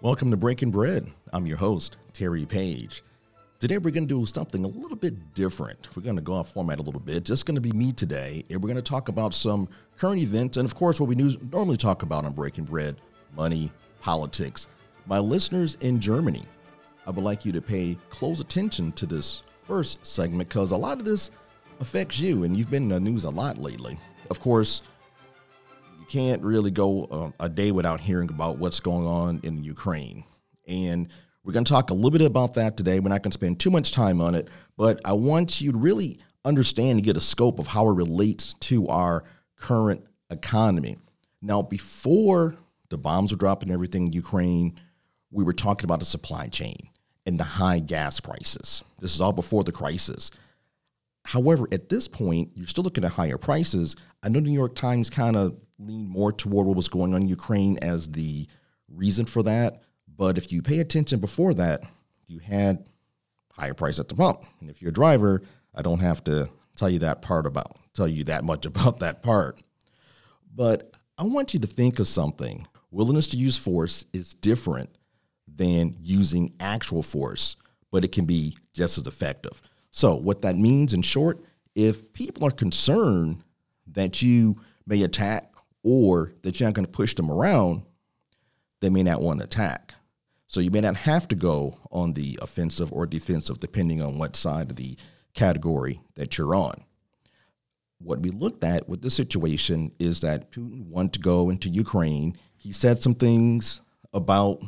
Welcome 0.00 0.30
to 0.30 0.36
Breaking 0.36 0.70
Bread. 0.70 1.10
I'm 1.32 1.44
your 1.44 1.56
host, 1.56 1.96
Terry 2.12 2.46
Page. 2.46 3.02
Today 3.58 3.78
we're 3.78 3.90
going 3.90 4.06
to 4.06 4.20
do 4.20 4.24
something 4.26 4.62
a 4.64 4.68
little 4.68 4.96
bit 4.96 5.34
different. 5.34 5.88
We're 5.96 6.04
going 6.04 6.14
to 6.14 6.22
go 6.22 6.34
off 6.34 6.52
format 6.52 6.78
a 6.78 6.82
little 6.82 7.00
bit. 7.00 7.24
Just 7.24 7.46
going 7.46 7.56
to 7.56 7.60
be 7.60 7.72
me 7.72 7.92
today, 7.92 8.44
and 8.48 8.62
we're 8.62 8.68
going 8.68 8.76
to 8.76 8.90
talk 8.90 9.08
about 9.08 9.34
some 9.34 9.68
current 9.96 10.22
events 10.22 10.56
and, 10.56 10.64
of 10.64 10.76
course, 10.76 11.00
what 11.00 11.08
we 11.08 11.16
normally 11.16 11.76
talk 11.76 12.04
about 12.04 12.24
on 12.24 12.32
Breaking 12.32 12.62
Bread 12.62 12.94
money, 13.34 13.72
politics. 14.00 14.68
My 15.06 15.18
listeners 15.18 15.76
in 15.80 15.98
Germany, 15.98 16.44
I 17.04 17.10
would 17.10 17.24
like 17.24 17.44
you 17.44 17.50
to 17.50 17.60
pay 17.60 17.98
close 18.08 18.38
attention 18.38 18.92
to 18.92 19.04
this 19.04 19.42
first 19.64 20.06
segment 20.06 20.48
because 20.48 20.70
a 20.70 20.76
lot 20.76 20.98
of 20.98 21.04
this 21.04 21.32
affects 21.80 22.20
you, 22.20 22.44
and 22.44 22.56
you've 22.56 22.70
been 22.70 22.84
in 22.84 22.88
the 22.90 23.00
news 23.00 23.24
a 23.24 23.30
lot 23.30 23.58
lately. 23.58 23.98
Of 24.30 24.38
course, 24.38 24.82
can't 26.08 26.42
really 26.42 26.70
go 26.70 27.04
uh, 27.04 27.30
a 27.40 27.48
day 27.48 27.70
without 27.70 28.00
hearing 28.00 28.30
about 28.30 28.58
what's 28.58 28.80
going 28.80 29.06
on 29.06 29.40
in 29.42 29.62
Ukraine. 29.62 30.24
And 30.66 31.08
we're 31.44 31.52
going 31.52 31.64
to 31.64 31.72
talk 31.72 31.90
a 31.90 31.94
little 31.94 32.10
bit 32.10 32.22
about 32.22 32.54
that 32.54 32.76
today. 32.76 33.00
We're 33.00 33.08
not 33.08 33.22
going 33.22 33.30
to 33.30 33.38
spend 33.38 33.60
too 33.60 33.70
much 33.70 33.92
time 33.92 34.20
on 34.20 34.34
it, 34.34 34.48
but 34.76 35.00
I 35.04 35.12
want 35.12 35.60
you 35.60 35.72
to 35.72 35.78
really 35.78 36.18
understand 36.44 36.98
and 36.98 37.04
get 37.04 37.16
a 37.16 37.20
scope 37.20 37.58
of 37.58 37.66
how 37.66 37.88
it 37.88 37.94
relates 37.94 38.54
to 38.54 38.88
our 38.88 39.24
current 39.56 40.04
economy. 40.30 40.96
Now, 41.40 41.62
before 41.62 42.56
the 42.88 42.98
bombs 42.98 43.32
were 43.32 43.38
dropping 43.38 43.70
everything 43.70 44.06
in 44.06 44.12
Ukraine, 44.12 44.78
we 45.30 45.44
were 45.44 45.52
talking 45.52 45.84
about 45.84 46.00
the 46.00 46.06
supply 46.06 46.46
chain 46.46 46.76
and 47.26 47.38
the 47.38 47.44
high 47.44 47.78
gas 47.78 48.20
prices. 48.20 48.82
This 49.00 49.14
is 49.14 49.20
all 49.20 49.32
before 49.32 49.62
the 49.62 49.72
crisis. 49.72 50.30
However, 51.24 51.68
at 51.72 51.90
this 51.90 52.08
point, 52.08 52.50
you're 52.54 52.66
still 52.66 52.84
looking 52.84 53.04
at 53.04 53.12
higher 53.12 53.36
prices. 53.36 53.96
I 54.22 54.30
know 54.30 54.40
the 54.40 54.48
New 54.48 54.54
York 54.54 54.74
Times 54.74 55.10
kind 55.10 55.36
of 55.36 55.56
lean 55.78 56.08
more 56.08 56.32
toward 56.32 56.66
what 56.66 56.76
was 56.76 56.88
going 56.88 57.14
on 57.14 57.22
in 57.22 57.28
Ukraine 57.28 57.78
as 57.82 58.10
the 58.10 58.46
reason 58.88 59.26
for 59.26 59.42
that. 59.44 59.82
But 60.16 60.38
if 60.38 60.52
you 60.52 60.62
pay 60.62 60.80
attention 60.80 61.20
before 61.20 61.54
that, 61.54 61.82
you 62.26 62.38
had 62.40 62.88
higher 63.52 63.74
price 63.74 63.98
at 63.98 64.08
the 64.08 64.14
pump. 64.14 64.44
And 64.60 64.70
if 64.70 64.82
you're 64.82 64.90
a 64.90 64.94
driver, 64.94 65.42
I 65.74 65.82
don't 65.82 66.00
have 66.00 66.22
to 66.24 66.50
tell 66.76 66.88
you 66.88 67.00
that 67.00 67.22
part 67.22 67.46
about 67.46 67.76
tell 67.94 68.08
you 68.08 68.24
that 68.24 68.44
much 68.44 68.66
about 68.72 69.00
that 69.00 69.22
part. 69.22 69.60
But 70.54 70.96
I 71.18 71.24
want 71.24 71.54
you 71.54 71.60
to 71.60 71.66
think 71.66 71.98
of 71.98 72.06
something. 72.06 72.66
Willingness 72.90 73.28
to 73.28 73.36
use 73.36 73.58
force 73.58 74.06
is 74.12 74.34
different 74.34 74.90
than 75.56 75.94
using 76.02 76.54
actual 76.60 77.02
force, 77.02 77.56
but 77.90 78.04
it 78.04 78.12
can 78.12 78.24
be 78.24 78.56
just 78.72 78.98
as 78.98 79.06
effective. 79.06 79.60
So, 79.90 80.14
what 80.14 80.42
that 80.42 80.56
means 80.56 80.94
in 80.94 81.02
short, 81.02 81.42
if 81.74 82.12
people 82.12 82.46
are 82.46 82.52
concerned 82.52 83.42
that 83.88 84.22
you 84.22 84.60
may 84.86 85.02
attack 85.02 85.52
or 85.82 86.32
that 86.42 86.58
you're 86.58 86.68
not 86.68 86.74
going 86.74 86.86
to 86.86 86.90
push 86.90 87.14
them 87.14 87.30
around, 87.30 87.82
they 88.80 88.90
may 88.90 89.02
not 89.02 89.20
want 89.20 89.40
to 89.40 89.44
attack. 89.44 89.94
So 90.46 90.60
you 90.60 90.70
may 90.70 90.80
not 90.80 90.96
have 90.96 91.28
to 91.28 91.36
go 91.36 91.78
on 91.90 92.14
the 92.14 92.38
offensive 92.40 92.92
or 92.92 93.06
defensive, 93.06 93.58
depending 93.58 94.02
on 94.02 94.18
what 94.18 94.34
side 94.34 94.70
of 94.70 94.76
the 94.76 94.96
category 95.34 96.00
that 96.14 96.38
you're 96.38 96.54
on. 96.54 96.84
What 97.98 98.20
we 98.20 98.30
looked 98.30 98.64
at 98.64 98.88
with 98.88 99.02
the 99.02 99.10
situation 99.10 99.92
is 99.98 100.20
that 100.22 100.50
Putin 100.52 100.86
wanted 100.86 101.14
to 101.14 101.20
go 101.20 101.50
into 101.50 101.68
Ukraine. 101.68 102.38
He 102.56 102.72
said 102.72 102.98
some 102.98 103.14
things 103.14 103.80
about 104.12 104.62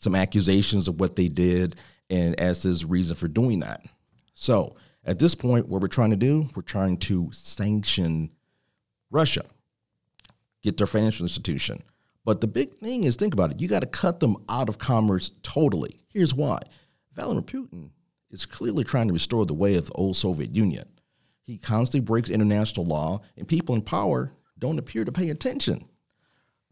some 0.00 0.14
accusations 0.14 0.88
of 0.88 0.98
what 0.98 1.16
they 1.16 1.28
did 1.28 1.76
and 2.08 2.38
as 2.40 2.62
his 2.62 2.84
reason 2.84 3.16
for 3.16 3.28
doing 3.28 3.60
that. 3.60 3.84
So 4.32 4.76
at 5.04 5.18
this 5.18 5.34
point, 5.34 5.68
what 5.68 5.82
we're 5.82 5.88
trying 5.88 6.10
to 6.10 6.16
do, 6.16 6.48
we're 6.54 6.62
trying 6.62 6.96
to 6.98 7.30
sanction 7.32 8.30
Russia 9.10 9.44
get 10.62 10.76
their 10.76 10.86
financial 10.86 11.24
institution. 11.24 11.82
But 12.24 12.40
the 12.40 12.46
big 12.46 12.76
thing 12.78 13.04
is 13.04 13.16
think 13.16 13.34
about 13.34 13.50
it. 13.50 13.60
You 13.60 13.68
got 13.68 13.80
to 13.80 13.86
cut 13.86 14.20
them 14.20 14.36
out 14.48 14.68
of 14.68 14.78
commerce 14.78 15.32
totally. 15.42 15.96
Here's 16.08 16.34
why 16.34 16.58
Vladimir 17.14 17.42
Putin 17.42 17.90
is 18.30 18.46
clearly 18.46 18.84
trying 18.84 19.08
to 19.08 19.12
restore 19.12 19.46
the 19.46 19.54
way 19.54 19.74
of 19.76 19.86
the 19.86 19.92
old 19.92 20.16
Soviet 20.16 20.54
Union. 20.54 20.86
He 21.42 21.58
constantly 21.58 22.04
breaks 22.04 22.30
international 22.30 22.86
law, 22.86 23.22
and 23.36 23.48
people 23.48 23.74
in 23.74 23.82
power 23.82 24.32
don't 24.58 24.78
appear 24.78 25.04
to 25.04 25.12
pay 25.12 25.30
attention. 25.30 25.84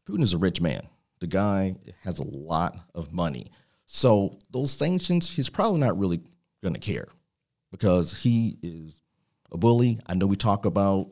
Putin 0.09 0.23
is 0.23 0.35
a 0.35 0.39
rich 0.39 0.61
man. 0.61 0.87
The 1.21 1.27
guy 1.27 1.77
has 2.03 2.19
a 2.19 2.25
lot 2.25 2.79
of 2.95 3.13
money. 3.13 3.47
So 3.87 4.39
those 4.53 4.71
sanctions, 4.71 5.29
he's 5.29 5.49
probably 5.49 5.81
not 5.81 5.99
really 5.99 6.21
going 6.63 6.75
to 6.75 6.81
care 6.81 7.09
because 7.71 8.17
he 8.17 8.59
is 8.63 9.03
a 9.51 9.59
bully. 9.59 9.99
I 10.07 10.15
know 10.15 10.27
we 10.27 10.37
talk 10.37 10.65
about 10.65 11.09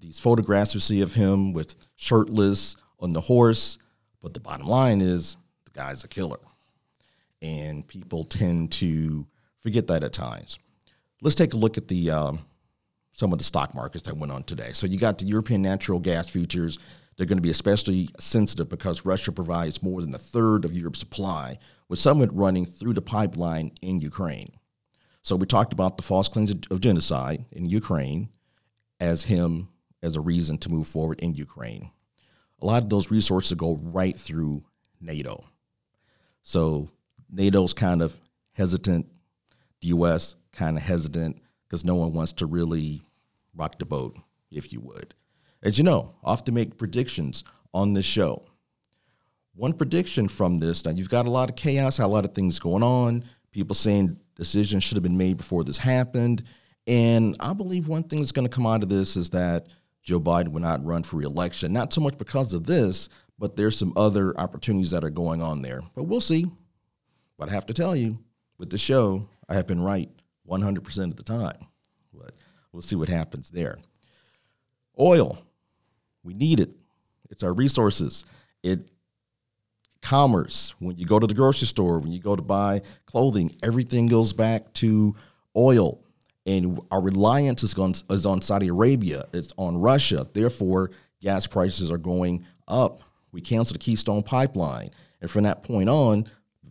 these 0.00 0.20
photographs 0.20 0.74
you 0.74 0.80
see 0.80 1.00
of 1.00 1.12
him 1.12 1.52
with 1.52 1.74
shirtless 1.96 2.76
on 3.00 3.12
the 3.12 3.20
horse, 3.20 3.78
but 4.22 4.34
the 4.34 4.40
bottom 4.40 4.66
line 4.66 5.00
is 5.00 5.36
the 5.64 5.70
guy's 5.72 6.04
a 6.04 6.08
killer. 6.08 6.38
And 7.42 7.86
people 7.86 8.24
tend 8.24 8.72
to 8.72 9.26
forget 9.60 9.86
that 9.88 10.04
at 10.04 10.12
times. 10.12 10.58
Let's 11.22 11.34
take 11.34 11.52
a 11.52 11.56
look 11.56 11.76
at 11.76 11.88
the 11.88 12.10
um, 12.10 12.40
some 13.12 13.32
of 13.32 13.38
the 13.38 13.44
stock 13.44 13.74
markets 13.74 14.04
that 14.04 14.16
went 14.16 14.32
on 14.32 14.44
today. 14.44 14.70
So 14.72 14.86
you 14.86 14.98
got 14.98 15.18
the 15.18 15.24
European 15.24 15.62
natural 15.62 15.98
gas 15.98 16.28
futures. 16.28 16.78
They're 17.16 17.26
going 17.26 17.38
to 17.38 17.42
be 17.42 17.50
especially 17.50 18.08
sensitive 18.20 18.68
because 18.68 19.04
Russia 19.04 19.32
provides 19.32 19.82
more 19.82 20.00
than 20.00 20.14
a 20.14 20.18
third 20.18 20.64
of 20.64 20.72
Europe's 20.72 21.00
supply, 21.00 21.58
with 21.88 21.98
some 21.98 22.20
of 22.20 22.28
it 22.28 22.32
running 22.32 22.64
through 22.64 22.94
the 22.94 23.02
pipeline 23.02 23.72
in 23.82 23.98
Ukraine. 23.98 24.52
So 25.22 25.34
we 25.34 25.46
talked 25.46 25.72
about 25.72 25.96
the 25.96 26.04
false 26.04 26.28
claims 26.28 26.54
of 26.70 26.80
genocide 26.80 27.44
in 27.50 27.68
Ukraine 27.68 28.28
as 29.00 29.24
him 29.24 29.68
as 30.02 30.16
a 30.16 30.20
reason 30.20 30.58
to 30.58 30.70
move 30.70 30.86
forward 30.86 31.20
in 31.20 31.34
Ukraine. 31.34 31.90
A 32.60 32.66
lot 32.66 32.82
of 32.82 32.90
those 32.90 33.10
resources 33.10 33.54
go 33.54 33.78
right 33.82 34.16
through 34.16 34.64
NATO. 35.00 35.44
So 36.42 36.88
NATO's 37.30 37.72
kind 37.72 38.02
of 38.02 38.16
hesitant, 38.52 39.06
the 39.80 39.88
US 39.88 40.34
kind 40.52 40.76
of 40.76 40.82
hesitant 40.82 41.40
because 41.66 41.84
no 41.84 41.94
one 41.94 42.12
wants 42.12 42.32
to 42.34 42.46
really 42.46 43.02
rock 43.54 43.78
the 43.78 43.86
boat, 43.86 44.16
if 44.50 44.72
you 44.72 44.80
would. 44.80 45.14
As 45.62 45.78
you 45.78 45.84
know, 45.84 46.14
I 46.24 46.30
often 46.30 46.54
make 46.54 46.78
predictions 46.78 47.44
on 47.74 47.92
this 47.92 48.06
show. 48.06 48.44
One 49.54 49.72
prediction 49.72 50.28
from 50.28 50.58
this 50.58 50.84
now, 50.84 50.92
you've 50.92 51.08
got 51.08 51.26
a 51.26 51.30
lot 51.30 51.50
of 51.50 51.56
chaos, 51.56 51.98
a 51.98 52.06
lot 52.06 52.24
of 52.24 52.32
things 52.32 52.58
going 52.58 52.82
on, 52.82 53.24
people 53.50 53.74
saying 53.74 54.16
decisions 54.36 54.84
should 54.84 54.96
have 54.96 55.02
been 55.02 55.18
made 55.18 55.36
before 55.36 55.64
this 55.64 55.78
happened. 55.78 56.44
And 56.86 57.36
I 57.40 57.52
believe 57.52 57.88
one 57.88 58.04
thing 58.04 58.20
that's 58.20 58.32
going 58.32 58.48
to 58.48 58.54
come 58.54 58.66
out 58.66 58.82
of 58.82 58.88
this 58.88 59.16
is 59.16 59.30
that 59.30 59.66
Joe 60.08 60.18
Biden 60.18 60.48
would 60.48 60.62
not 60.62 60.82
run 60.86 61.02
for 61.02 61.18
reelection. 61.18 61.70
Not 61.70 61.92
so 61.92 62.00
much 62.00 62.16
because 62.16 62.54
of 62.54 62.64
this, 62.64 63.10
but 63.38 63.56
there's 63.56 63.76
some 63.76 63.92
other 63.94 64.34
opportunities 64.40 64.90
that 64.92 65.04
are 65.04 65.10
going 65.10 65.42
on 65.42 65.60
there. 65.60 65.82
But 65.94 66.04
we'll 66.04 66.22
see. 66.22 66.46
But 67.36 67.50
I 67.50 67.52
have 67.52 67.66
to 67.66 67.74
tell 67.74 67.94
you, 67.94 68.18
with 68.56 68.70
the 68.70 68.78
show, 68.78 69.28
I 69.50 69.54
have 69.54 69.66
been 69.66 69.82
right 69.82 70.08
100% 70.48 71.10
of 71.10 71.16
the 71.16 71.22
time. 71.22 71.58
But 72.14 72.32
we'll 72.72 72.80
see 72.80 72.96
what 72.96 73.10
happens 73.10 73.50
there. 73.50 73.76
Oil, 74.98 75.44
we 76.22 76.32
need 76.32 76.58
it. 76.58 76.70
It's 77.28 77.42
our 77.42 77.52
resources. 77.52 78.24
It 78.62 78.88
commerce. 80.00 80.74
When 80.78 80.96
you 80.96 81.04
go 81.04 81.18
to 81.18 81.26
the 81.26 81.34
grocery 81.34 81.66
store, 81.66 81.98
when 81.98 82.12
you 82.12 82.18
go 82.18 82.34
to 82.34 82.40
buy 82.40 82.80
clothing, 83.04 83.54
everything 83.62 84.06
goes 84.06 84.32
back 84.32 84.72
to 84.74 85.14
oil 85.54 86.02
and 86.48 86.80
our 86.90 87.02
reliance 87.02 87.62
is 87.62 87.76
on, 87.78 87.92
is 88.08 88.24
on 88.24 88.40
Saudi 88.40 88.68
Arabia, 88.68 89.26
it's 89.34 89.52
on 89.58 89.76
Russia. 89.76 90.26
Therefore, 90.32 90.90
gas 91.20 91.46
prices 91.46 91.90
are 91.90 91.98
going 91.98 92.44
up. 92.66 93.00
We 93.32 93.42
canceled 93.42 93.74
the 93.74 93.84
Keystone 93.84 94.22
pipeline. 94.22 94.90
And 95.20 95.30
from 95.30 95.44
that 95.44 95.62
point 95.62 95.90
on, 95.90 96.26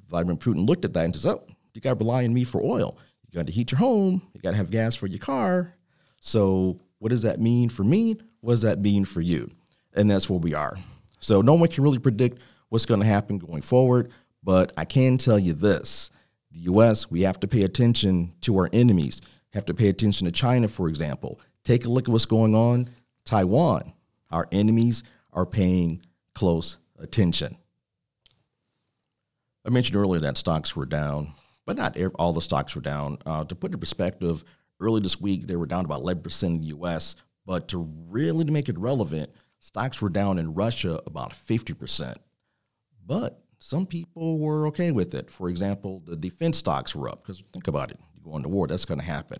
Vladimir 0.10 0.36
Putin 0.36 0.68
looked 0.68 0.84
at 0.84 0.96
that 0.96 1.06
and 1.06 1.16
says, 1.16 1.28
Oh, 1.28 1.46
you 1.76 1.82
got 1.82 2.00
to 2.00 2.04
rely 2.04 2.24
on 2.24 2.34
me 2.34 2.44
for 2.44 2.60
oil. 2.60 2.98
You 3.30 3.38
got 3.38 3.46
to 3.46 3.52
heat 3.52 3.72
your 3.72 3.78
home. 3.78 4.24
You 4.34 4.42
got 4.42 4.52
to 4.52 4.58
have 4.58 4.72
gas 4.72 4.96
for 4.96 5.06
your 5.06 5.20
car. 5.20 5.72
So, 6.22 6.80
what 6.98 7.10
does 7.10 7.22
that 7.22 7.40
mean 7.40 7.70
for 7.70 7.84
me? 7.84 8.16
What 8.42 8.54
does 8.54 8.62
that 8.64 8.80
mean 8.80 9.06
for 9.06 9.22
you? 9.22 9.52
And 9.94 10.10
that's 10.10 10.28
where 10.28 10.40
we 10.40 10.56
are. 10.56 10.76
So, 11.20 11.42
no 11.42 11.54
one 11.54 11.70
can 11.70 11.84
really 11.84 12.00
predict 12.00 12.42
what's 12.70 12.88
going 12.88 13.02
to 13.02 13.06
happen 13.06 13.38
going 13.38 13.62
forward. 13.62 14.12
But 14.42 14.74
I 14.76 14.86
can 14.86 15.20
tell 15.20 15.38
you 15.38 15.54
this 15.54 16.10
the 16.52 16.62
US, 16.72 17.12
we 17.12 17.22
have 17.22 17.40
to 17.42 17.48
pay 17.48 17.62
attention 17.62 18.34
to 18.42 18.58
our 18.58 18.70
enemies 18.74 19.22
have 19.54 19.66
to 19.66 19.74
pay 19.74 19.90
attention 19.90 20.26
to 20.26 20.32
China, 20.32 20.68
for 20.68 20.90
example. 20.90 21.40
Take 21.64 21.86
a 21.86 21.90
look 21.90 22.08
at 22.08 22.12
what's 22.12 22.26
going 22.26 22.56
on. 22.56 22.90
Taiwan, 23.26 23.94
our 24.32 24.48
enemies 24.52 25.04
are 25.34 25.46
paying 25.46 26.02
close 26.34 26.78
attention. 27.00 27.58
I 29.66 29.70
mentioned 29.70 29.98
earlier 29.98 30.22
that 30.22 30.38
stocks 30.38 30.76
were 30.76 30.86
down, 30.86 31.34
but 31.66 31.76
not 31.76 31.98
all 32.16 32.34
the 32.34 32.42
stocks 32.42 32.76
were 32.76 32.82
down. 32.82 33.18
Uh, 33.26 33.44
to 33.44 33.56
put 33.56 33.72
it 33.72 33.74
in 33.74 33.80
perspective, 33.80 34.44
early 34.80 35.02
this 35.02 35.20
week 35.20 35.48
they 35.48 35.56
were 35.56 35.66
down 35.66 35.86
about 35.86 36.02
11% 36.02 36.44
in 36.44 36.62
the 36.62 36.68
US, 36.68 37.16
but 37.46 37.68
to 37.70 37.90
really 38.08 38.46
make 38.46 38.70
it 38.70 38.78
relevant, 38.78 39.30
stocks 39.60 40.02
were 40.02 40.10
down 40.10 40.40
in 40.40 40.54
Russia 40.54 41.02
about 41.06 41.32
50%. 41.32 42.16
But 43.06 43.42
some 43.60 43.86
people 43.86 44.40
were 44.40 44.68
okay 44.68 44.92
with 44.92 45.16
it. 45.16 45.30
For 45.30 45.50
example, 45.50 46.02
the 46.06 46.16
defense 46.16 46.58
stocks 46.58 46.96
were 46.96 47.10
up 47.10 47.24
because 47.24 47.44
think 47.52 47.68
about 47.68 47.92
it 47.92 48.00
going 48.28 48.44
to 48.44 48.50
war. 48.50 48.68
That's 48.68 48.86
going 48.86 49.00
to 49.00 49.06
happen. 49.06 49.40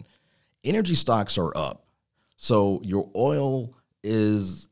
Energy 0.64 0.96
stocks 0.96 1.38
are 1.38 1.56
up. 1.56 1.86
So 2.38 2.82
your 2.84 3.10
oil 3.16 3.74
is 4.04 4.70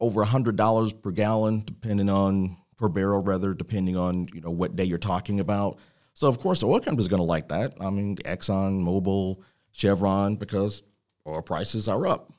over 0.00 0.24
$100 0.24 1.02
per 1.02 1.10
gallon, 1.10 1.62
depending 1.64 2.10
on 2.10 2.56
per 2.76 2.88
barrel, 2.88 3.22
rather, 3.22 3.54
depending 3.54 3.96
on 3.96 4.28
you 4.34 4.40
know 4.40 4.50
what 4.50 4.76
day 4.76 4.84
you're 4.84 4.98
talking 4.98 5.40
about. 5.40 5.78
So 6.14 6.28
of 6.28 6.38
course, 6.38 6.60
the 6.60 6.66
oil 6.66 6.80
company 6.80 7.02
is 7.02 7.08
going 7.08 7.20
to 7.20 7.24
like 7.24 7.48
that. 7.48 7.74
I 7.80 7.90
mean, 7.90 8.16
Exxon, 8.16 8.82
Mobil, 8.82 9.40
Chevron, 9.70 10.36
because 10.36 10.82
oil 11.26 11.42
prices 11.42 11.88
are 11.88 12.06
up. 12.06 12.32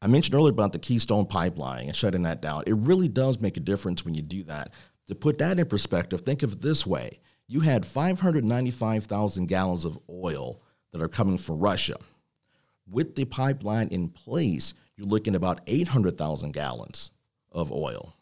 I 0.00 0.06
mentioned 0.06 0.34
earlier 0.34 0.52
about 0.52 0.72
the 0.72 0.78
Keystone 0.78 1.26
Pipeline 1.26 1.86
and 1.86 1.96
shutting 1.96 2.22
that 2.22 2.42
down. 2.42 2.64
It 2.66 2.74
really 2.74 3.08
does 3.08 3.40
make 3.40 3.56
a 3.56 3.60
difference 3.60 4.04
when 4.04 4.14
you 4.14 4.22
do 4.22 4.42
that. 4.44 4.72
To 5.06 5.14
put 5.14 5.38
that 5.38 5.58
in 5.58 5.66
perspective, 5.66 6.20
think 6.22 6.42
of 6.42 6.52
it 6.54 6.62
this 6.62 6.86
way: 6.86 7.20
you 7.46 7.60
had 7.60 7.84
595,000 7.84 9.46
gallons 9.46 9.84
of 9.84 9.98
oil 10.08 10.60
that 10.92 11.02
are 11.02 11.08
coming 11.08 11.38
from 11.38 11.58
Russia. 11.58 11.96
With 12.88 13.14
the 13.14 13.24
pipeline 13.24 13.88
in 13.88 14.08
place, 14.08 14.74
you're 14.96 15.06
looking 15.06 15.34
at 15.34 15.38
about 15.38 15.60
800,000 15.66 16.52
gallons 16.52 17.10
of 17.52 17.72
oil. 17.72 18.14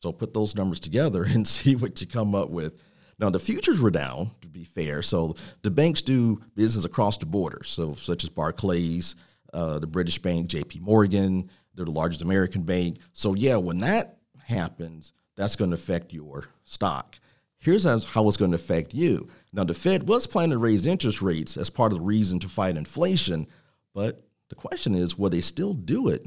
So 0.00 0.12
put 0.12 0.34
those 0.34 0.54
numbers 0.54 0.80
together 0.80 1.24
and 1.28 1.46
see 1.46 1.76
what 1.76 2.00
you 2.00 2.06
come 2.06 2.34
up 2.34 2.50
with. 2.50 2.82
Now 3.18 3.30
the 3.30 3.38
futures 3.38 3.80
were 3.80 3.90
down, 3.90 4.30
to 4.42 4.48
be 4.48 4.64
fair. 4.64 5.02
So 5.02 5.36
the 5.62 5.70
banks 5.70 6.02
do 6.02 6.40
business 6.54 6.84
across 6.84 7.16
the 7.16 7.26
border. 7.26 7.62
So 7.64 7.94
such 7.94 8.24
as 8.24 8.30
Barclays, 8.30 9.14
uh, 9.52 9.78
the 9.78 9.86
British 9.86 10.18
bank, 10.18 10.48
J.P. 10.48 10.80
Morgan, 10.80 11.48
they're 11.74 11.84
the 11.84 11.90
largest 11.90 12.22
American 12.22 12.62
bank. 12.62 12.98
So 13.12 13.34
yeah, 13.34 13.56
when 13.56 13.78
that 13.78 14.18
happens, 14.44 15.12
that's 15.36 15.56
going 15.56 15.70
to 15.70 15.76
affect 15.76 16.12
your 16.12 16.44
stock. 16.64 17.18
Here's 17.64 17.84
how 17.84 18.28
it's 18.28 18.36
going 18.36 18.50
to 18.50 18.56
affect 18.56 18.92
you. 18.92 19.26
Now, 19.54 19.64
the 19.64 19.72
Fed 19.72 20.06
was 20.06 20.26
planning 20.26 20.50
to 20.50 20.58
raise 20.58 20.84
interest 20.84 21.22
rates 21.22 21.56
as 21.56 21.70
part 21.70 21.92
of 21.92 21.98
the 21.98 22.04
reason 22.04 22.38
to 22.40 22.48
fight 22.48 22.76
inflation, 22.76 23.46
but 23.94 24.22
the 24.50 24.54
question 24.54 24.94
is 24.94 25.16
will 25.16 25.30
they 25.30 25.40
still 25.40 25.72
do 25.72 26.08
it 26.08 26.26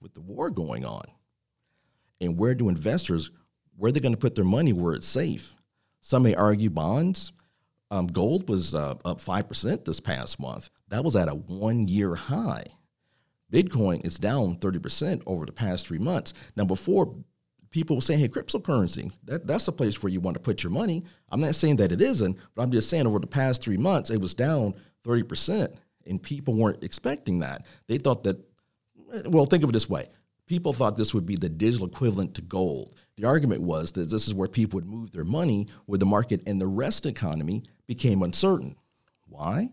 with 0.00 0.14
the 0.14 0.22
war 0.22 0.48
going 0.48 0.86
on? 0.86 1.04
And 2.22 2.38
where 2.38 2.54
do 2.54 2.70
investors, 2.70 3.30
where 3.76 3.90
are 3.90 3.92
they 3.92 4.00
going 4.00 4.14
to 4.14 4.18
put 4.18 4.34
their 4.34 4.46
money 4.46 4.72
where 4.72 4.94
it's 4.94 5.06
safe? 5.06 5.54
Some 6.00 6.22
may 6.22 6.34
argue 6.34 6.70
bonds. 6.70 7.32
Um, 7.90 8.06
gold 8.06 8.48
was 8.48 8.74
uh, 8.74 8.94
up 9.04 9.20
5% 9.20 9.84
this 9.84 10.00
past 10.00 10.40
month. 10.40 10.70
That 10.88 11.04
was 11.04 11.16
at 11.16 11.28
a 11.28 11.34
one 11.34 11.86
year 11.86 12.14
high. 12.14 12.64
Bitcoin 13.52 14.06
is 14.06 14.18
down 14.18 14.56
30% 14.56 15.22
over 15.26 15.44
the 15.44 15.52
past 15.52 15.86
three 15.86 15.98
months. 15.98 16.32
Now, 16.56 16.64
before 16.64 17.14
people 17.70 18.00
saying, 18.00 18.20
hey, 18.20 18.28
cryptocurrency, 18.28 19.12
that, 19.24 19.46
that's 19.46 19.66
the 19.66 19.72
place 19.72 20.02
where 20.02 20.12
you 20.12 20.20
want 20.20 20.36
to 20.36 20.42
put 20.42 20.62
your 20.62 20.72
money. 20.72 21.04
I'm 21.30 21.40
not 21.40 21.54
saying 21.54 21.76
that 21.76 21.92
it 21.92 22.00
isn't, 22.00 22.36
but 22.54 22.62
I'm 22.62 22.70
just 22.70 22.88
saying 22.88 23.06
over 23.06 23.18
the 23.18 23.26
past 23.26 23.62
three 23.62 23.76
months, 23.76 24.10
it 24.10 24.20
was 24.20 24.34
down 24.34 24.74
30%. 25.04 25.74
And 26.06 26.22
people 26.22 26.54
weren't 26.54 26.82
expecting 26.82 27.40
that. 27.40 27.66
They 27.86 27.98
thought 27.98 28.24
that, 28.24 28.38
eh, 29.12 29.22
well, 29.26 29.44
think 29.44 29.62
of 29.62 29.70
it 29.70 29.72
this 29.72 29.90
way 29.90 30.08
people 30.48 30.72
thought 30.72 30.96
this 30.96 31.14
would 31.14 31.26
be 31.26 31.36
the 31.36 31.48
digital 31.48 31.86
equivalent 31.86 32.34
to 32.34 32.42
gold. 32.42 32.94
The 33.16 33.26
argument 33.26 33.62
was 33.62 33.92
that 33.92 34.10
this 34.10 34.26
is 34.26 34.34
where 34.34 34.48
people 34.48 34.78
would 34.78 34.88
move 34.88 35.12
their 35.12 35.24
money 35.24 35.68
where 35.86 35.98
the 35.98 36.06
market 36.06 36.42
and 36.46 36.60
the 36.60 36.66
rest 36.66 37.04
of 37.04 37.12
the 37.14 37.18
economy 37.18 37.64
became 37.86 38.22
uncertain. 38.22 38.74
Why? 39.28 39.70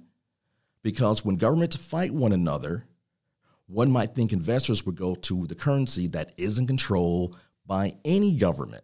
Because 0.83 1.25
when 1.25 1.37
governments 1.37 1.77
fight 1.77 2.11
one 2.11 2.33
another, 2.33 2.85
one 3.67 3.89
might 3.89 4.13
think 4.13 4.31
investors 4.31 4.85
would 4.85 4.95
go 4.95 5.15
to 5.15 5.47
the 5.47 5.55
currency 5.55 6.07
that 6.09 6.33
isn't 6.37 6.67
controlled 6.67 7.37
by 7.65 7.93
any 8.03 8.35
government. 8.35 8.83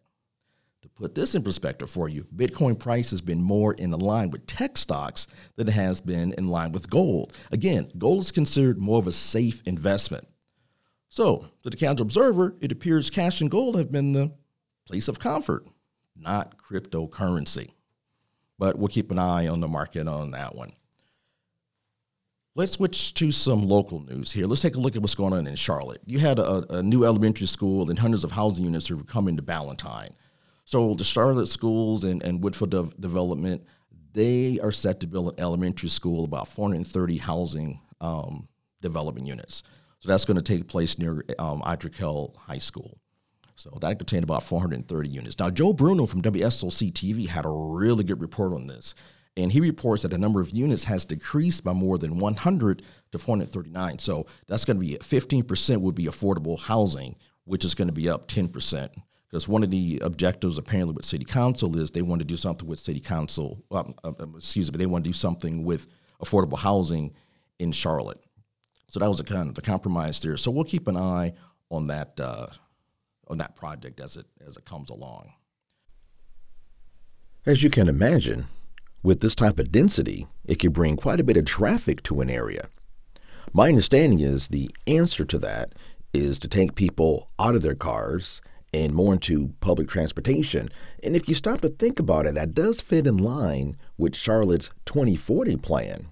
To 0.81 0.89
put 0.89 1.13
this 1.13 1.35
in 1.35 1.43
perspective 1.43 1.89
for 1.89 2.09
you, 2.09 2.25
Bitcoin 2.35 2.77
price 2.77 3.11
has 3.11 3.21
been 3.21 3.41
more 3.41 3.73
in 3.75 3.91
line 3.91 4.31
with 4.31 4.47
tech 4.47 4.77
stocks 4.77 5.27
than 5.55 5.67
it 5.67 5.73
has 5.73 6.01
been 6.01 6.33
in 6.33 6.47
line 6.47 6.71
with 6.71 6.89
gold. 6.89 7.37
Again, 7.51 7.91
gold 7.97 8.21
is 8.21 8.31
considered 8.31 8.79
more 8.79 8.97
of 8.97 9.07
a 9.07 9.11
safe 9.11 9.61
investment. 9.65 10.27
So, 11.09 11.45
to 11.63 11.69
the 11.69 11.77
casual 11.77 12.03
observer, 12.03 12.55
it 12.61 12.71
appears 12.71 13.09
cash 13.09 13.41
and 13.41 13.51
gold 13.51 13.75
have 13.75 13.91
been 13.91 14.13
the 14.13 14.31
place 14.87 15.07
of 15.07 15.19
comfort, 15.19 15.67
not 16.15 16.57
cryptocurrency. 16.57 17.69
But 18.57 18.77
we'll 18.77 18.87
keep 18.87 19.11
an 19.11 19.19
eye 19.19 19.47
on 19.47 19.59
the 19.59 19.67
market 19.67 20.07
on 20.07 20.31
that 20.31 20.55
one. 20.55 20.71
Let's 22.53 22.73
switch 22.73 23.13
to 23.13 23.31
some 23.31 23.65
local 23.65 24.01
news 24.01 24.29
here. 24.29 24.45
Let's 24.45 24.61
take 24.61 24.75
a 24.75 24.79
look 24.79 24.97
at 24.97 25.01
what's 25.01 25.15
going 25.15 25.31
on 25.31 25.47
in 25.47 25.55
Charlotte. 25.55 26.01
You 26.05 26.19
had 26.19 26.37
a, 26.37 26.65
a 26.75 26.83
new 26.83 27.05
elementary 27.05 27.47
school 27.47 27.89
and 27.89 27.97
hundreds 27.97 28.25
of 28.25 28.31
housing 28.31 28.65
units 28.65 28.91
are 28.91 28.97
coming 28.97 29.37
to 29.37 29.41
Ballantyne. 29.41 30.13
So 30.65 30.93
the 30.93 31.05
Charlotte 31.05 31.47
schools 31.47 32.03
and, 32.03 32.21
and 32.23 32.41
Woodfield 32.41 32.71
de- 32.71 32.99
Development, 32.99 33.63
they 34.11 34.59
are 34.61 34.71
set 34.71 34.99
to 34.99 35.07
build 35.07 35.29
an 35.29 35.39
elementary 35.39 35.87
school, 35.87 36.25
about 36.25 36.49
430 36.49 37.17
housing 37.19 37.79
um, 38.01 38.49
development 38.81 39.27
units. 39.27 39.63
So 39.99 40.09
that's 40.09 40.25
going 40.25 40.37
to 40.37 40.43
take 40.43 40.67
place 40.67 40.97
near 40.97 41.23
um, 41.39 41.63
Hill 41.95 42.35
High 42.37 42.57
School. 42.57 42.99
So 43.55 43.77
that 43.79 43.97
contained 43.97 44.25
about 44.25 44.43
430 44.43 45.09
units. 45.09 45.39
Now, 45.39 45.51
Joe 45.51 45.71
Bruno 45.71 46.05
from 46.05 46.21
WSOC 46.21 46.91
TV 46.91 47.27
had 47.29 47.45
a 47.45 47.49
really 47.49 48.03
good 48.03 48.19
report 48.19 48.51
on 48.51 48.67
this. 48.67 48.93
And 49.37 49.51
he 49.51 49.61
reports 49.61 50.01
that 50.03 50.09
the 50.09 50.17
number 50.17 50.41
of 50.41 50.51
units 50.51 50.83
has 50.85 51.05
decreased 51.05 51.63
by 51.63 51.73
more 51.73 51.97
than 51.97 52.19
100 52.19 52.85
to 53.11 53.17
439. 53.17 53.99
So 53.99 54.27
that's 54.47 54.65
going 54.65 54.77
to 54.77 54.85
be 54.85 54.97
15% 54.97 55.77
would 55.81 55.95
be 55.95 56.05
affordable 56.05 56.59
housing, 56.59 57.15
which 57.45 57.63
is 57.63 57.73
going 57.73 57.87
to 57.87 57.93
be 57.93 58.09
up 58.09 58.27
10%. 58.27 58.89
Because 59.29 59.47
one 59.47 59.63
of 59.63 59.71
the 59.71 59.99
objectives 60.03 60.57
apparently 60.57 60.93
with 60.93 61.05
city 61.05 61.23
council 61.23 61.77
is 61.77 61.91
they 61.91 62.01
want 62.01 62.19
to 62.19 62.25
do 62.25 62.35
something 62.35 62.67
with 62.67 62.79
city 62.79 62.99
council, 62.99 63.63
um, 63.71 63.95
uh, 64.03 64.11
excuse 64.35 64.69
me, 64.69 64.77
they 64.77 64.85
want 64.85 65.05
to 65.05 65.09
do 65.09 65.13
something 65.13 65.63
with 65.63 65.87
affordable 66.21 66.57
housing 66.57 67.13
in 67.57 67.71
Charlotte. 67.71 68.21
So 68.87 68.99
that 68.99 69.07
was 69.07 69.21
a 69.21 69.23
kind 69.23 69.47
of 69.47 69.55
the 69.55 69.61
compromise 69.61 70.21
there. 70.21 70.35
So 70.35 70.51
we'll 70.51 70.65
keep 70.65 70.89
an 70.89 70.97
eye 70.97 71.33
on 71.69 71.87
that 71.87 72.19
uh, 72.19 72.47
on 73.29 73.37
that 73.37 73.55
project 73.55 74.01
as 74.01 74.17
it 74.17 74.25
as 74.45 74.57
it 74.57 74.65
comes 74.65 74.89
along. 74.89 75.31
As 77.45 77.63
you 77.63 77.69
can 77.69 77.87
imagine, 77.87 78.47
with 79.03 79.21
this 79.21 79.35
type 79.35 79.59
of 79.59 79.71
density, 79.71 80.27
it 80.45 80.59
could 80.59 80.73
bring 80.73 80.95
quite 80.95 81.19
a 81.19 81.23
bit 81.23 81.37
of 81.37 81.45
traffic 81.45 82.03
to 82.03 82.21
an 82.21 82.29
area. 82.29 82.67
My 83.53 83.69
understanding 83.69 84.19
is 84.19 84.47
the 84.47 84.69
answer 84.87 85.25
to 85.25 85.39
that 85.39 85.73
is 86.13 86.39
to 86.39 86.47
take 86.47 86.75
people 86.75 87.27
out 87.39 87.55
of 87.55 87.61
their 87.61 87.75
cars 87.75 88.41
and 88.73 88.93
more 88.93 89.13
into 89.13 89.53
public 89.59 89.89
transportation. 89.89 90.69
And 91.03 91.15
if 91.15 91.27
you 91.27 91.35
stop 91.35 91.61
to 91.61 91.69
think 91.69 91.99
about 91.99 92.25
it, 92.25 92.35
that 92.35 92.53
does 92.53 92.81
fit 92.81 93.07
in 93.07 93.17
line 93.17 93.77
with 93.97 94.15
Charlotte's 94.15 94.69
2040 94.85 95.57
plan. 95.57 96.07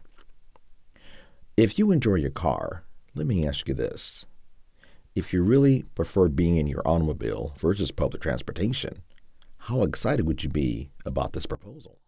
If 1.55 1.77
you 1.77 1.91
enjoy 1.91 2.15
your 2.15 2.29
car, 2.29 2.83
let 3.15 3.27
me 3.27 3.47
ask 3.47 3.67
you 3.67 3.73
this. 3.73 4.25
If 5.15 5.33
you 5.33 5.41
really 5.41 5.83
prefer 5.95 6.27
being 6.27 6.57
in 6.57 6.67
your 6.67 6.87
automobile 6.87 7.53
versus 7.57 7.91
public 7.91 8.21
transportation, 8.21 9.01
how 9.63 9.83
excited 9.83 10.25
would 10.25 10.43
you 10.43 10.49
be 10.49 10.89
about 11.05 11.33
this 11.33 11.45
proposal? 11.45 11.98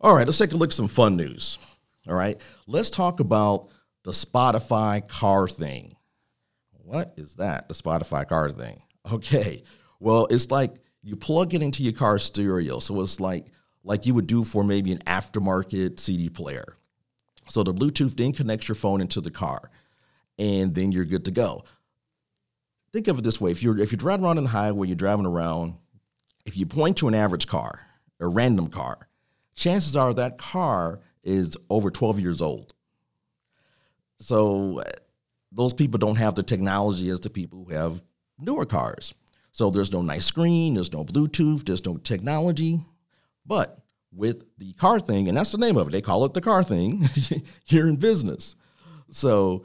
All 0.00 0.14
right, 0.14 0.26
let's 0.26 0.38
take 0.38 0.52
a 0.52 0.56
look 0.56 0.70
at 0.70 0.74
some 0.74 0.88
fun 0.88 1.16
news. 1.16 1.58
All 2.08 2.14
right, 2.14 2.40
let's 2.66 2.90
talk 2.90 3.20
about 3.20 3.68
the 4.04 4.12
Spotify 4.12 5.06
car 5.08 5.48
thing. 5.48 5.96
What 6.72 7.14
is 7.16 7.34
that? 7.36 7.68
The 7.68 7.74
Spotify 7.74 8.28
car 8.28 8.50
thing. 8.50 8.80
Okay, 9.10 9.62
well, 10.00 10.26
it's 10.30 10.50
like 10.50 10.74
you 11.02 11.16
plug 11.16 11.54
it 11.54 11.62
into 11.62 11.82
your 11.82 11.92
car 11.92 12.18
stereo, 12.18 12.78
so 12.78 13.00
it's 13.00 13.20
like 13.20 13.46
like 13.84 14.04
you 14.04 14.14
would 14.14 14.26
do 14.26 14.42
for 14.42 14.64
maybe 14.64 14.92
an 14.92 14.98
aftermarket 15.06 16.00
CD 16.00 16.28
player. 16.28 16.76
So 17.48 17.62
the 17.62 17.72
Bluetooth 17.72 18.16
then 18.16 18.32
connects 18.32 18.68
your 18.68 18.74
phone 18.74 19.00
into 19.00 19.20
the 19.20 19.30
car, 19.30 19.70
and 20.38 20.74
then 20.74 20.90
you're 20.92 21.04
good 21.04 21.24
to 21.26 21.30
go. 21.30 21.64
Think 22.92 23.08
of 23.08 23.18
it 23.18 23.22
this 23.22 23.40
way: 23.40 23.50
if 23.50 23.62
you're 23.62 23.78
if 23.78 23.92
you're 23.92 23.98
driving 23.98 24.26
around 24.26 24.38
on 24.38 24.44
the 24.44 24.50
highway, 24.50 24.88
you're 24.88 24.96
driving 24.96 25.26
around. 25.26 25.74
If 26.44 26.56
you 26.56 26.66
point 26.66 26.98
to 26.98 27.08
an 27.08 27.14
average 27.14 27.46
car, 27.46 27.80
a 28.20 28.26
random 28.28 28.68
car, 28.68 29.08
chances 29.56 29.96
are 29.96 30.14
that 30.14 30.38
car 30.38 31.00
is 31.24 31.56
over 31.68 31.90
12 31.90 32.20
years 32.20 32.40
old. 32.40 32.72
So 34.20 34.82
those 35.50 35.72
people 35.72 35.98
don't 35.98 36.16
have 36.16 36.34
the 36.34 36.42
technology 36.42 37.10
as 37.10 37.20
the 37.20 37.30
people 37.30 37.64
who 37.64 37.74
have 37.74 38.04
newer 38.38 38.64
cars. 38.64 39.14
So 39.52 39.70
there's 39.70 39.92
no 39.92 40.02
nice 40.02 40.26
screen, 40.26 40.74
there's 40.74 40.92
no 40.92 41.04
Bluetooth, 41.04 41.64
there's 41.64 41.84
no 41.84 41.96
technology. 41.96 42.80
But 43.46 43.78
with 44.12 44.44
the 44.58 44.74
car 44.74 45.00
thing, 45.00 45.28
and 45.28 45.36
that's 45.36 45.52
the 45.52 45.58
name 45.58 45.76
of 45.76 45.88
it, 45.88 45.90
they 45.92 46.02
call 46.02 46.24
it 46.24 46.34
the 46.34 46.40
car 46.40 46.62
thing, 46.62 47.04
you're 47.66 47.88
in 47.88 47.96
business. 47.96 48.54
So 49.10 49.64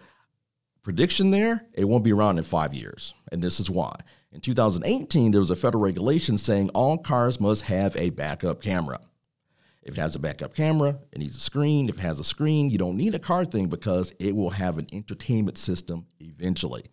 prediction 0.82 1.32
there, 1.32 1.66
it 1.74 1.86
won't 1.86 2.04
be 2.06 2.14
around 2.14 2.38
in 2.38 2.44
five 2.44 2.74
years. 2.74 3.14
And 3.32 3.42
this 3.42 3.60
is 3.60 3.70
why. 3.70 3.96
In 4.32 4.40
2018, 4.40 5.32
there 5.32 5.42
was 5.42 5.50
a 5.50 5.56
federal 5.56 5.84
regulation 5.84 6.38
saying 6.38 6.70
all 6.70 6.98
cars 6.98 7.42
must 7.42 7.64
have 7.64 7.96
a 7.98 8.12
backup 8.12 8.62
camera. 8.62 9.00
If 9.84 9.98
it 9.98 10.02
has 10.02 10.16
a 10.16 10.20
backup 10.20 10.54
camera, 10.54 11.00
it 11.12 11.18
needs 11.18 11.36
a 11.36 11.40
screen. 11.40 11.90
If 11.90 11.98
it 11.98 12.02
has 12.02 12.20
a 12.20 12.24
screen, 12.24 12.70
you 12.70 12.78
don't 12.78 12.98
need 12.98 13.16
a 13.16 13.20
car 13.20 13.46
thing 13.46 13.68
because 13.68 14.14
it 14.20 14.36
will 14.36 14.52
have 14.52 14.78
an 14.78 14.88
entertainment 14.94 15.58
system 15.58 16.06
eventually. 16.20 16.84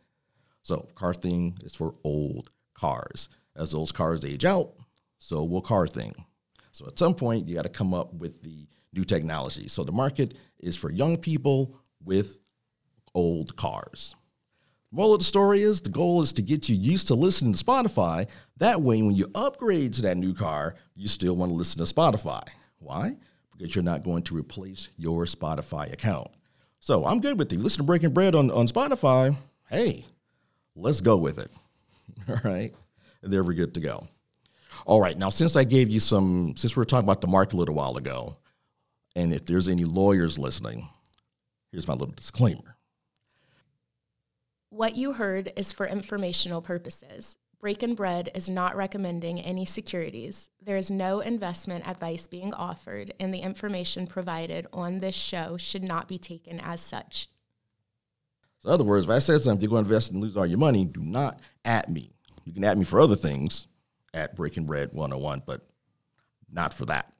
So, 0.62 0.88
car 0.94 1.12
thing 1.12 1.58
is 1.62 1.74
for 1.74 1.94
old 2.04 2.48
cars. 2.74 3.28
As 3.56 3.72
those 3.72 3.92
cars 3.92 4.24
age 4.24 4.44
out, 4.44 4.74
so 5.18 5.44
will 5.44 5.60
car 5.60 5.86
thing. 5.86 6.14
So, 6.72 6.86
at 6.86 6.98
some 6.98 7.14
point, 7.14 7.48
you 7.48 7.56
got 7.56 7.62
to 7.62 7.68
come 7.68 7.92
up 7.92 8.14
with 8.14 8.42
the 8.42 8.66
new 8.94 9.04
technology. 9.04 9.68
So, 9.68 9.84
the 9.84 9.92
market 9.92 10.38
is 10.60 10.76
for 10.76 10.90
young 10.90 11.18
people 11.18 11.76
with 12.02 12.38
old 13.14 13.54
cars. 13.56 14.14
Moral 14.90 15.14
of 15.14 15.18
the 15.18 15.24
story 15.26 15.60
is 15.60 15.82
the 15.82 15.90
goal 15.90 16.22
is 16.22 16.32
to 16.32 16.42
get 16.42 16.70
you 16.70 16.76
used 16.76 17.08
to 17.08 17.14
listening 17.14 17.52
to 17.52 17.62
Spotify. 17.62 18.26
That 18.56 18.80
way, 18.80 19.02
when 19.02 19.14
you 19.14 19.30
upgrade 19.34 19.92
to 19.94 20.02
that 20.02 20.16
new 20.16 20.32
car, 20.32 20.76
you 20.94 21.08
still 21.08 21.36
want 21.36 21.50
to 21.50 21.54
listen 21.54 21.84
to 21.84 21.92
Spotify. 21.92 22.42
Why? 22.78 23.16
Because 23.56 23.74
you're 23.74 23.84
not 23.84 24.04
going 24.04 24.22
to 24.24 24.36
replace 24.36 24.90
your 24.96 25.24
Spotify 25.24 25.92
account. 25.92 26.28
So 26.80 27.04
I'm 27.04 27.20
good 27.20 27.38
with 27.38 27.52
you. 27.52 27.58
Listen 27.58 27.78
to 27.78 27.84
Breaking 27.84 28.10
Bread 28.10 28.34
on, 28.34 28.50
on 28.50 28.68
Spotify. 28.68 29.36
Hey, 29.68 30.04
let's 30.76 31.00
go 31.00 31.16
with 31.16 31.38
it. 31.38 31.50
All 32.28 32.40
right. 32.44 32.72
And 33.22 33.32
there 33.32 33.42
we're 33.42 33.54
good 33.54 33.74
to 33.74 33.80
go. 33.80 34.06
All 34.86 35.00
right. 35.00 35.18
Now, 35.18 35.30
since 35.30 35.56
I 35.56 35.64
gave 35.64 35.90
you 35.90 36.00
some, 36.00 36.54
since 36.56 36.76
we 36.76 36.80
were 36.80 36.84
talking 36.84 37.04
about 37.04 37.20
the 37.20 37.26
market 37.26 37.54
a 37.54 37.56
little 37.56 37.74
while 37.74 37.96
ago, 37.96 38.36
and 39.16 39.32
if 39.32 39.44
there's 39.44 39.68
any 39.68 39.84
lawyers 39.84 40.38
listening, 40.38 40.88
here's 41.72 41.88
my 41.88 41.94
little 41.94 42.14
disclaimer. 42.14 42.76
What 44.70 44.96
you 44.96 45.14
heard 45.14 45.52
is 45.56 45.72
for 45.72 45.86
informational 45.86 46.62
purposes. 46.62 47.36
Breaking 47.60 47.96
Bread 47.96 48.30
is 48.36 48.48
not 48.48 48.76
recommending 48.76 49.40
any 49.40 49.64
securities. 49.64 50.48
There 50.62 50.76
is 50.76 50.92
no 50.92 51.18
investment 51.18 51.88
advice 51.88 52.28
being 52.28 52.54
offered, 52.54 53.12
and 53.18 53.34
the 53.34 53.40
information 53.40 54.06
provided 54.06 54.68
on 54.72 55.00
this 55.00 55.16
show 55.16 55.56
should 55.56 55.82
not 55.82 56.06
be 56.06 56.18
taken 56.18 56.60
as 56.60 56.80
such. 56.80 57.28
So 58.58 58.68
in 58.68 58.74
other 58.74 58.84
words, 58.84 59.06
if 59.06 59.10
I 59.10 59.18
said 59.18 59.40
something, 59.40 59.60
you're 59.60 59.70
going 59.70 59.84
to 59.84 59.90
invest 59.90 60.12
and 60.12 60.20
lose 60.20 60.36
all 60.36 60.46
your 60.46 60.58
money, 60.58 60.84
do 60.84 61.00
not 61.00 61.40
at 61.64 61.88
me. 61.88 62.12
You 62.44 62.52
can 62.52 62.62
at 62.62 62.78
me 62.78 62.84
for 62.84 63.00
other 63.00 63.16
things 63.16 63.66
at 64.14 64.36
Breaking 64.36 64.64
Bread 64.64 64.90
101, 64.92 65.42
but 65.44 65.66
not 66.52 66.72
for 66.72 66.86
that. 66.86 67.12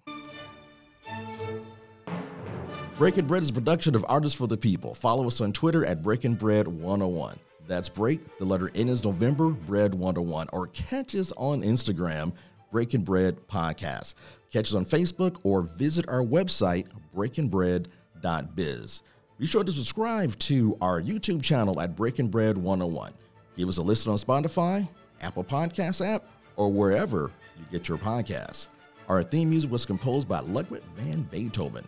Breaking 2.96 3.26
Bread 3.26 3.42
is 3.42 3.50
a 3.50 3.52
production 3.52 3.96
of 3.96 4.04
Artists 4.08 4.38
for 4.38 4.46
the 4.46 4.56
People. 4.56 4.94
Follow 4.94 5.26
us 5.26 5.40
on 5.40 5.52
Twitter 5.52 5.84
at 5.84 6.00
Breaking 6.00 6.34
Bread 6.34 6.68
101. 6.68 7.38
That's 7.68 7.90
break, 7.90 8.38
the 8.38 8.46
letter 8.46 8.70
N 8.74 8.88
is 8.88 9.04
November, 9.04 9.50
bread 9.50 9.94
101. 9.94 10.48
Or 10.54 10.68
catch 10.68 11.14
us 11.14 11.32
on 11.36 11.62
Instagram, 11.62 12.32
Breaking 12.70 13.02
Bread 13.02 13.36
Podcast. 13.46 14.14
Catch 14.50 14.68
us 14.68 14.74
on 14.74 14.86
Facebook 14.86 15.38
or 15.44 15.62
visit 15.62 16.08
our 16.08 16.24
website, 16.24 16.86
breakingbread.biz. 17.14 19.02
Be 19.38 19.46
sure 19.46 19.62
to 19.62 19.70
subscribe 19.70 20.36
to 20.38 20.78
our 20.80 21.00
YouTube 21.02 21.42
channel 21.42 21.80
at 21.80 21.94
Breaking 21.94 22.28
Bread 22.28 22.56
101. 22.56 23.12
Give 23.54 23.68
us 23.68 23.76
a 23.76 23.82
listen 23.82 24.10
on 24.10 24.18
Spotify, 24.18 24.88
Apple 25.20 25.44
Podcast 25.44 26.04
app, 26.04 26.24
or 26.56 26.72
wherever 26.72 27.30
you 27.58 27.64
get 27.70 27.86
your 27.86 27.98
podcasts. 27.98 28.68
Our 29.08 29.22
theme 29.22 29.50
music 29.50 29.70
was 29.70 29.84
composed 29.84 30.26
by 30.26 30.40
Ludwig 30.40 30.82
van 30.96 31.22
Beethoven. 31.24 31.84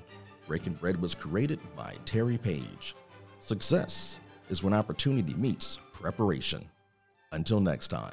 Breaking 0.47 0.75
Bread 0.75 1.01
was 1.01 1.15
created 1.15 1.59
by 1.75 1.95
Terry 2.05 2.37
Page. 2.37 2.95
Success 3.41 4.21
is 4.51 4.63
when 4.63 4.75
opportunity 4.75 5.35
meets 5.35 5.79
preparation. 5.95 6.69
Until 7.33 7.61
next 7.61 7.89
time. 7.89 8.13